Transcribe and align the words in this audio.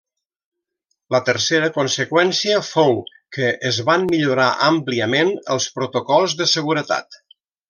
La 1.15 1.19
tercera 1.25 1.67
conseqüència 1.75 2.57
fou 2.69 2.97
que 3.37 3.51
es 3.73 3.81
van 3.91 4.09
millorar 4.15 4.49
àmpliament 4.71 5.31
els 5.57 5.69
protocols 5.77 6.39
de 6.41 6.49
seguretat. 6.59 7.23